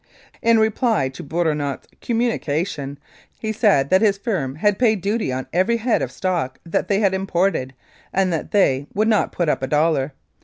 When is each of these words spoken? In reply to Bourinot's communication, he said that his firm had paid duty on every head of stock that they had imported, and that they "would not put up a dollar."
In 0.41 0.57
reply 0.57 1.09
to 1.09 1.21
Bourinot's 1.23 1.85
communication, 2.01 2.97
he 3.37 3.51
said 3.51 3.91
that 3.91 4.01
his 4.01 4.17
firm 4.17 4.55
had 4.55 4.79
paid 4.79 4.99
duty 4.99 5.31
on 5.31 5.45
every 5.53 5.77
head 5.77 6.01
of 6.01 6.11
stock 6.11 6.59
that 6.65 6.87
they 6.87 7.01
had 7.01 7.13
imported, 7.13 7.75
and 8.11 8.33
that 8.33 8.49
they 8.49 8.87
"would 8.95 9.07
not 9.07 9.31
put 9.31 9.47
up 9.47 9.61
a 9.61 9.67
dollar." 9.67 10.13